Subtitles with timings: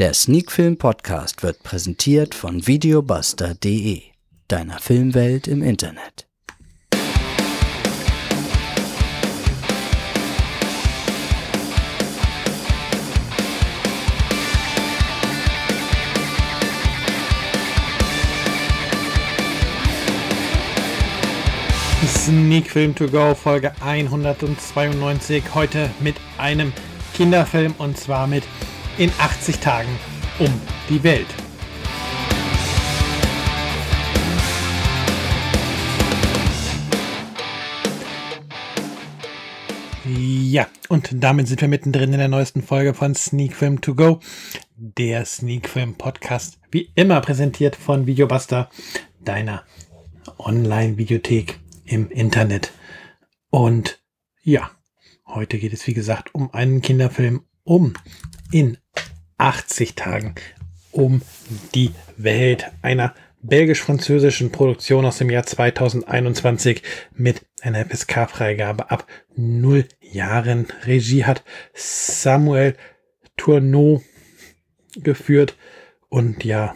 [0.00, 4.00] Der Sneakfilm Podcast wird präsentiert von videobuster.de,
[4.48, 6.26] deiner Filmwelt im Internet.
[22.06, 26.72] Sneak Film to go Folge 192 heute mit einem
[27.12, 28.44] Kinderfilm und zwar mit
[29.00, 29.88] in 80 Tagen
[30.38, 30.52] um
[30.90, 31.26] die Welt.
[40.04, 44.20] Ja, und damit sind wir mittendrin in der neuesten Folge von Sneak Film To Go,
[44.76, 48.68] der Sneak Film Podcast, wie immer präsentiert von Videobuster,
[49.24, 49.64] deiner
[50.38, 52.72] Online-Videothek im Internet.
[53.48, 53.98] Und
[54.42, 54.70] ja,
[55.26, 57.94] heute geht es wie gesagt um einen Kinderfilm um
[58.52, 58.78] in
[59.38, 60.34] 80 Tagen
[60.92, 61.22] um
[61.74, 66.82] die Welt einer belgisch-französischen Produktion aus dem Jahr 2021
[67.14, 70.66] mit einer FSK-Freigabe ab 0 Jahren.
[70.84, 72.74] Regie hat Samuel
[73.36, 74.02] Tourneau
[74.96, 75.56] geführt
[76.08, 76.74] und ja,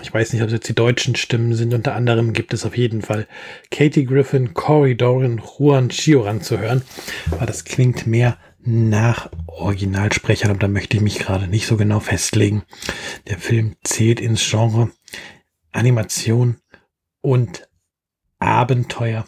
[0.00, 1.74] ich weiß nicht, ob es jetzt die deutschen Stimmen sind.
[1.74, 3.26] Unter anderem gibt es auf jeden Fall
[3.70, 6.82] Katie Griffin, Corey Doran, Juan Chioran zu hören.
[7.30, 12.00] Aber das klingt mehr nach Originalsprechern, aber da möchte ich mich gerade nicht so genau
[12.00, 12.62] festlegen.
[13.28, 14.90] Der Film zählt ins Genre
[15.72, 16.58] Animation
[17.20, 17.68] und
[18.38, 19.24] Abenteuer.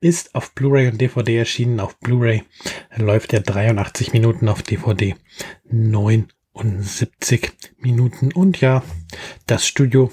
[0.00, 1.78] Ist auf Blu-ray und DVD erschienen.
[1.78, 2.42] Auf Blu-ray
[2.96, 5.14] läuft er 83 Minuten, auf DVD
[5.70, 8.32] 79 Minuten.
[8.32, 8.82] Und ja,
[9.46, 10.10] das Studio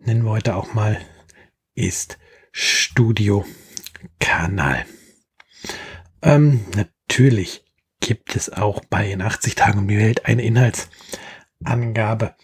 [0.00, 1.00] nennen wir heute auch mal
[1.74, 2.18] ist
[2.52, 3.46] Studio
[4.18, 4.84] Kanal.
[6.20, 7.64] Ähm, natürlich
[8.02, 12.34] gibt es auch bei in 80 Tagen um die Welt eine Inhaltsangabe.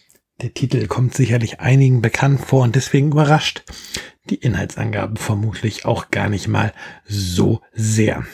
[0.40, 3.64] Der Titel kommt sicherlich einigen bekannt vor und deswegen überrascht
[4.30, 6.72] die Inhaltsangabe vermutlich auch gar nicht mal
[7.04, 8.24] so sehr.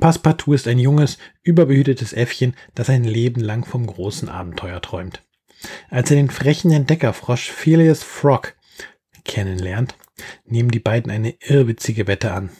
[0.00, 5.22] Passepartout ist ein junges, überbehütetes Äffchen, das ein Leben lang vom großen Abenteuer träumt.
[5.90, 8.54] Als er den frechen Entdeckerfrosch Phileas Frog
[9.24, 9.96] kennenlernt,
[10.46, 12.50] nehmen die beiden eine irrwitzige Wette an.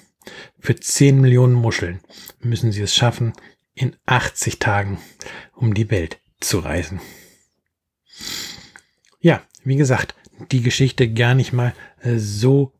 [0.59, 2.01] Für 10 Millionen Muscheln
[2.41, 3.33] müssen sie es schaffen,
[3.75, 4.99] in 80 Tagen
[5.55, 7.01] um die Welt zu reisen.
[9.21, 10.15] Ja, wie gesagt,
[10.51, 12.73] die Geschichte gar nicht mal äh, so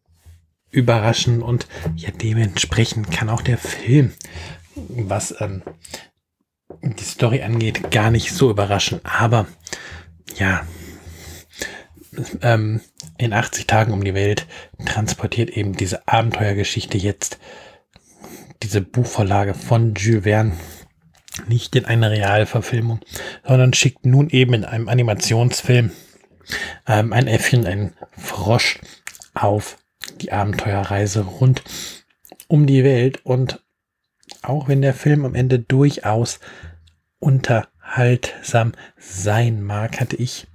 [0.71, 4.13] überraschend und ja, dementsprechend kann auch der Film,
[4.75, 5.63] was ähm,
[6.83, 9.01] die Story angeht, gar nicht so überraschen.
[9.05, 9.47] Aber
[10.39, 10.67] ja,
[12.43, 12.81] ähm,
[13.19, 14.47] in 80 Tagen um die Welt
[14.85, 17.39] transportiert eben diese Abenteuergeschichte jetzt
[18.63, 20.53] diese Buchvorlage von Jules Verne
[21.49, 23.01] nicht in eine Realverfilmung,
[23.47, 25.91] sondern schickt nun eben in einem Animationsfilm
[26.87, 28.81] ähm, ein Äffchen, ein Frosch
[29.35, 29.77] auf
[30.21, 31.63] die Abenteuerreise rund
[32.49, 33.25] um die Welt.
[33.25, 33.63] Und
[34.43, 36.41] auch wenn der Film am Ende durchaus
[37.19, 40.47] unterhaltsam sein mag, hatte ich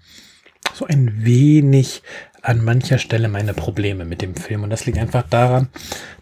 [0.76, 2.04] so ein wenig
[2.42, 4.64] an mancher Stelle meine Probleme mit dem Film.
[4.64, 5.70] Und das liegt einfach daran,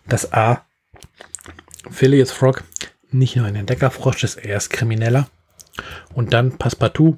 [0.08, 0.66] dass A.
[1.90, 2.64] Phileas Frog
[3.12, 5.30] nicht nur ein Entdeckerfrosch ist, er ist Krimineller.
[6.14, 7.18] Und dann Passepartout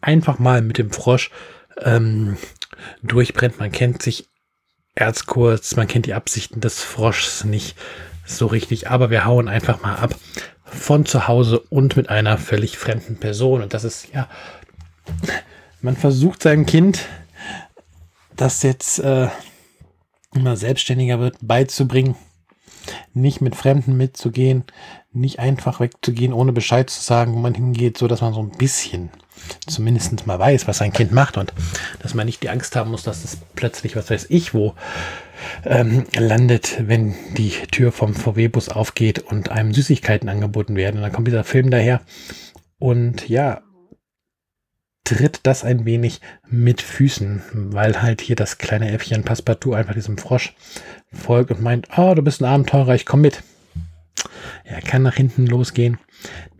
[0.00, 1.30] einfach mal mit dem Frosch
[1.82, 2.36] ähm,
[3.02, 3.58] durchbrennt.
[3.58, 4.28] Man kennt sich
[4.94, 7.76] erst kurz, man kennt die Absichten des Froschs nicht
[8.26, 10.14] so richtig, aber wir hauen einfach mal ab
[10.64, 13.62] von zu Hause und mit einer völlig fremden Person.
[13.62, 14.28] Und das ist ja,
[15.84, 17.06] man versucht seinem Kind,
[18.36, 19.28] das jetzt äh,
[20.34, 22.16] immer selbstständiger wird, beizubringen,
[23.12, 24.64] nicht mit Fremden mitzugehen,
[25.12, 28.50] nicht einfach wegzugehen, ohne Bescheid zu sagen, wo man hingeht, so dass man so ein
[28.50, 29.10] bisschen
[29.66, 31.52] zumindest mal weiß, was sein Kind macht und
[32.00, 34.72] dass man nicht die Angst haben muss, dass es plötzlich, was weiß ich, wo
[35.66, 40.96] ähm, landet, wenn die Tür vom VW-Bus aufgeht und einem Süßigkeiten angeboten werden.
[40.96, 42.00] Und dann kommt dieser Film daher
[42.78, 43.60] und ja,
[45.04, 50.18] tritt das ein wenig mit Füßen, weil halt hier das kleine Äffchen Passepartout einfach diesem
[50.18, 50.54] Frosch
[51.12, 53.42] folgt und meint, oh, du bist ein Abenteurer, ich komm mit.
[54.64, 55.98] Er kann nach hinten losgehen.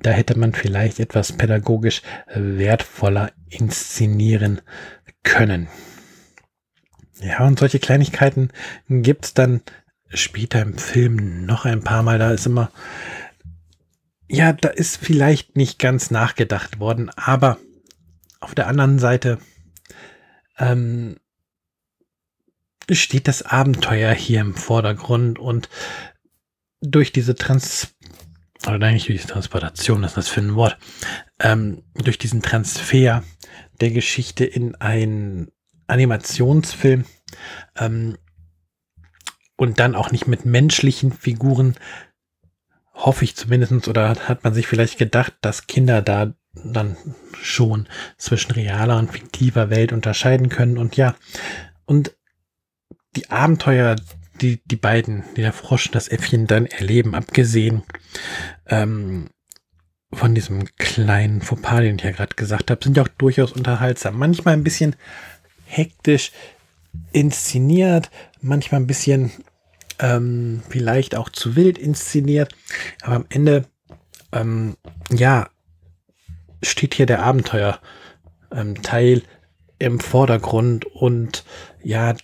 [0.03, 2.03] Da hätte man vielleicht etwas pädagogisch
[2.35, 4.61] wertvoller inszenieren
[5.23, 5.69] können.
[7.21, 8.51] Ja, und solche Kleinigkeiten
[8.89, 9.63] gibt's dann
[10.11, 12.19] später im Film noch ein paar Mal.
[12.19, 12.71] Da ist immer,
[14.29, 17.59] ja, da ist vielleicht nicht ganz nachgedacht worden, aber
[18.45, 19.39] auf der anderen Seite
[20.59, 21.17] ähm,
[22.91, 25.69] steht das Abenteuer hier im Vordergrund und
[26.83, 27.95] durch diese Trans
[28.67, 30.79] oder eigentlich durch die Transportation, das ist das für ein Wort,
[31.41, 33.25] ähm, durch diesen Transfer
[33.81, 35.51] der Geschichte in einen
[35.87, 37.05] Animationsfilm
[37.77, 38.17] ähm,
[39.57, 41.77] und dann auch nicht mit menschlichen Figuren,
[42.93, 46.97] hoffe ich zumindest, oder hat man sich vielleicht gedacht, dass Kinder da dann
[47.41, 50.79] schon zwischen realer und fiktiver Welt unterscheiden können.
[50.79, 51.15] Und ja,
[51.85, 52.15] und
[53.17, 53.97] die Abenteuer,
[54.41, 57.83] die die beiden, die der Frosch und das Äffchen dann erleben, abgesehen
[58.67, 59.31] ähm,
[60.13, 64.19] von diesem kleinen Fauxpas, den ich ja gerade gesagt habe, sind ja auch durchaus unterhaltsam.
[64.19, 64.97] Manchmal ein bisschen
[65.67, 66.33] hektisch
[67.13, 68.11] inszeniert,
[68.41, 69.33] manchmal ein bisschen
[69.99, 72.55] ähm, vielleicht auch zu wild inszeniert,
[73.03, 73.65] aber am Ende,
[74.33, 74.77] ähm,
[75.11, 75.49] ja,
[76.65, 77.81] steht hier der Abenteuer
[78.53, 78.77] ähm,
[79.79, 81.45] im Vordergrund und
[81.83, 82.15] ja,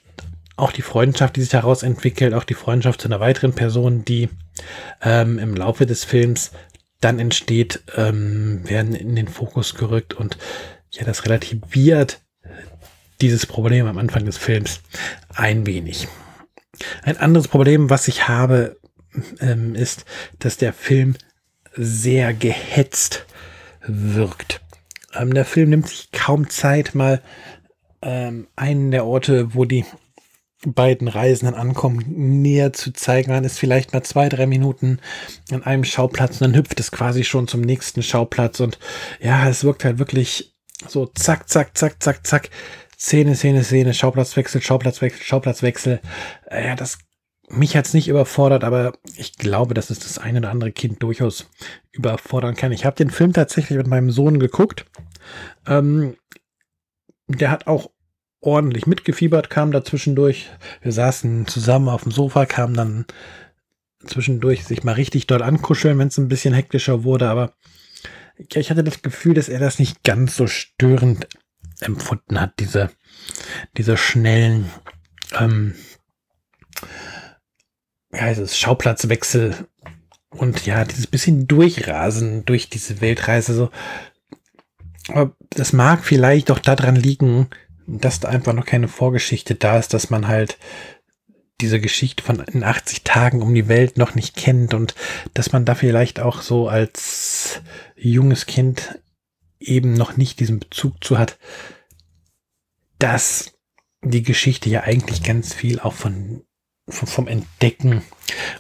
[0.57, 4.29] auch die Freundschaft, die sich daraus entwickelt, auch die Freundschaft zu einer weiteren Person, die
[5.03, 6.53] ähm, im Laufe des Films
[7.01, 10.37] dann entsteht, ähm, werden in den Fokus gerückt und
[10.91, 12.21] ja, das relativiert
[13.21, 14.81] dieses Problem am Anfang des Films
[15.35, 16.09] ein wenig.
[17.03, 18.79] Ein anderes Problem, was ich habe,
[19.41, 20.05] ähm, ist,
[20.39, 21.17] dass der Film
[21.75, 23.27] sehr gehetzt
[24.15, 24.61] wirkt.
[25.15, 27.21] Ähm, der Film nimmt sich kaum Zeit, mal
[28.03, 29.85] ähm, einen der Orte, wo die
[30.67, 32.05] beiden Reisenden ankommen,
[32.43, 33.33] näher zu zeigen.
[33.33, 35.01] Man ist vielleicht mal zwei, drei Minuten
[35.51, 38.79] an einem Schauplatz und dann hüpft es quasi schon zum nächsten Schauplatz und
[39.21, 40.55] ja, es wirkt halt wirklich
[40.87, 42.51] so zack, zack, zack, zack, zack.
[42.99, 46.01] Szene, Szene, Szene, Schauplatzwechsel, Schauplatzwechsel, Schauplatzwechsel.
[46.51, 46.99] Äh, ja, das
[47.51, 51.51] mich hat's nicht überfordert, aber ich glaube, dass es das eine oder andere Kind durchaus
[51.93, 52.73] überfordern kann.
[52.73, 54.87] Ich habe den Film tatsächlich mit meinem Sohn geguckt.
[55.67, 56.17] Ähm,
[57.27, 57.91] der hat auch
[58.41, 60.51] ordentlich mitgefiebert, kam da zwischendurch.
[60.81, 63.05] Wir saßen zusammen auf dem Sofa, kam dann
[64.07, 67.53] zwischendurch sich mal richtig doll ankuscheln, wenn es ein bisschen hektischer wurde, aber
[68.49, 71.29] ich hatte das Gefühl, dass er das nicht ganz so störend
[71.81, 72.91] empfunden hat, diese,
[73.77, 74.71] diese schnellen,
[75.39, 75.75] ähm,
[78.15, 79.67] heißt es, Schauplatzwechsel
[80.31, 83.55] und ja, dieses bisschen Durchrasen durch diese Weltreise.
[83.55, 83.71] So.
[85.09, 87.49] Aber das mag vielleicht auch daran liegen,
[87.87, 90.59] dass da einfach noch keine Vorgeschichte da ist, dass man halt
[91.61, 94.95] diese Geschichte von in 80 Tagen um die Welt noch nicht kennt und
[95.35, 97.61] dass man da vielleicht auch so als
[97.97, 98.99] junges Kind
[99.59, 101.39] eben noch nicht diesen Bezug zu hat,
[102.99, 103.53] dass
[104.03, 106.45] die Geschichte ja eigentlich ganz viel auch von
[106.91, 108.03] vom Entdecken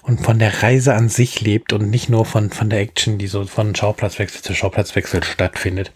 [0.03, 3.27] und von der Reise an sich lebt und nicht nur von, von der Action, die
[3.27, 5.93] so von Schauplatzwechsel zu Schauplatzwechsel stattfindet.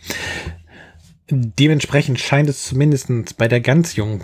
[1.31, 4.20] Dementsprechend scheint es zumindest bei der ganz jungen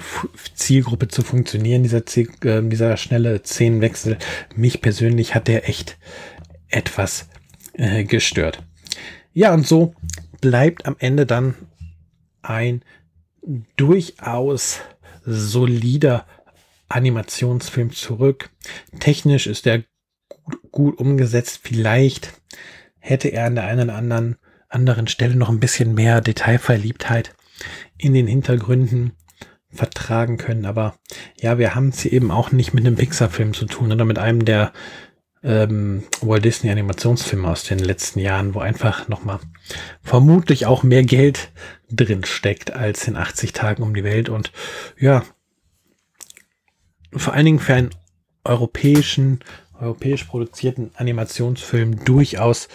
[0.54, 4.18] Zielgruppe zu funktionieren, dieser, Ziel, äh, dieser schnelle Szenenwechsel.
[4.54, 5.96] Mich persönlich hat der echt
[6.68, 7.28] etwas
[7.72, 8.62] äh, gestört.
[9.32, 9.94] Ja, und so
[10.40, 11.54] bleibt am Ende dann
[12.42, 12.82] ein
[13.76, 14.80] durchaus
[15.24, 16.26] solider
[16.90, 18.50] Animationsfilm zurück.
[18.98, 19.84] Technisch ist er
[20.28, 21.60] gut, gut umgesetzt.
[21.62, 22.34] Vielleicht
[22.98, 24.36] hätte er an der einen oder anderen,
[24.68, 27.34] anderen Stelle noch ein bisschen mehr Detailverliebtheit
[27.96, 29.12] in den Hintergründen
[29.70, 30.66] vertragen können.
[30.66, 30.96] Aber
[31.40, 34.18] ja, wir haben es hier eben auch nicht mit einem Pixar-Film zu tun oder mit
[34.18, 34.72] einem der
[35.42, 39.38] ähm, Walt Disney Animationsfilme aus den letzten Jahren, wo einfach nochmal
[40.02, 41.50] vermutlich auch mehr Geld
[41.90, 44.28] drin steckt als in 80 Tagen um die Welt.
[44.28, 44.52] Und
[44.98, 45.22] ja,
[47.12, 47.90] vor allen Dingen für einen
[48.44, 49.40] europäischen,
[49.78, 52.68] europäisch produzierten Animationsfilm durchaus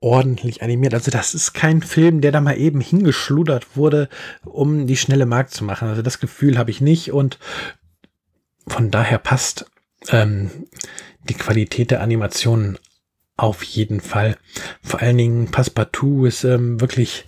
[0.00, 0.94] ordentlich animiert.
[0.94, 4.08] Also das ist kein Film, der da mal eben hingeschludert wurde,
[4.44, 5.88] um die schnelle Markt zu machen.
[5.88, 7.38] Also das Gefühl habe ich nicht und
[8.66, 9.66] von daher passt
[10.08, 10.50] ähm,
[11.28, 12.78] die Qualität der Animationen
[13.36, 14.36] auf jeden Fall.
[14.82, 17.24] Vor allen Dingen Passepartout ist ähm, wirklich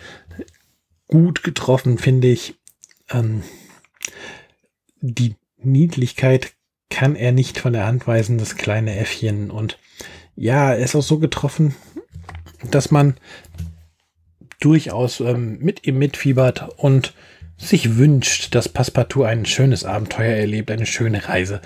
[1.06, 2.54] gut getroffen, finde ich.
[3.10, 3.42] Ähm,
[5.00, 6.52] die Niedlichkeit
[6.90, 9.50] kann er nicht von der Hand weisen, das kleine Äffchen.
[9.50, 9.78] Und
[10.36, 11.74] ja, er ist auch so getroffen,
[12.70, 13.14] dass man
[14.60, 17.14] durchaus ähm, mit ihm mitfiebert und
[17.56, 21.60] sich wünscht, dass Passepartout ein schönes Abenteuer erlebt, eine schöne Reise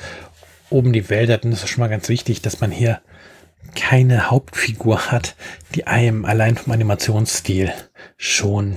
[0.71, 1.39] oben die Wälder.
[1.39, 3.01] Dann ist es schon mal ganz wichtig, dass man hier
[3.75, 5.37] keine Hauptfigur hat,
[5.75, 7.73] die einem allein vom Animationsstil
[8.17, 8.77] schon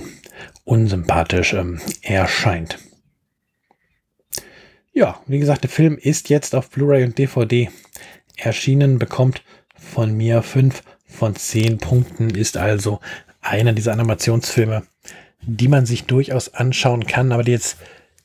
[0.64, 2.78] unsympathisch ähm, erscheint.
[4.92, 7.70] Ja, wie gesagt, der Film ist jetzt auf Blu-ray und DVD
[8.36, 9.42] erschienen, bekommt
[9.74, 13.00] von mir 5 von 10 Punkten, ist also
[13.40, 14.82] einer dieser Animationsfilme,
[15.42, 17.78] die man sich durchaus anschauen kann, aber die jetzt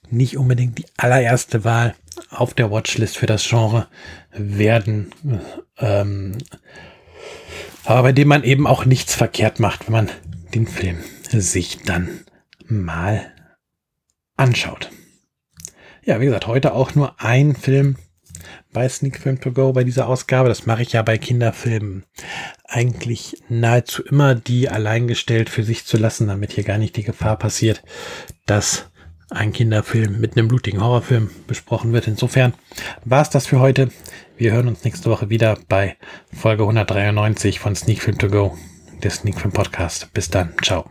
[0.09, 1.95] nicht unbedingt die allererste Wahl
[2.29, 3.87] auf der Watchlist für das Genre
[4.31, 5.11] werden.
[5.77, 6.37] Ähm,
[7.85, 10.11] aber bei dem man eben auch nichts verkehrt macht, wenn man
[10.53, 10.97] den Film
[11.29, 12.21] sich dann
[12.67, 13.31] mal
[14.37, 14.89] anschaut.
[16.05, 17.95] Ja, wie gesagt, heute auch nur ein Film
[18.73, 20.49] bei Sneak Film To Go bei dieser Ausgabe.
[20.49, 22.03] Das mache ich ja bei Kinderfilmen
[22.65, 27.37] eigentlich nahezu immer, die alleingestellt für sich zu lassen, damit hier gar nicht die Gefahr
[27.37, 27.83] passiert,
[28.45, 28.89] dass
[29.29, 32.07] ein Kinderfilm mit einem blutigen Horrorfilm besprochen wird.
[32.07, 32.53] Insofern
[33.05, 33.89] war es das für heute.
[34.37, 35.95] Wir hören uns nächste Woche wieder bei
[36.33, 38.57] Folge 193 von Sneak Film To Go,
[39.01, 40.11] der Sneak Film Podcast.
[40.13, 40.53] Bis dann.
[40.61, 40.89] Ciao.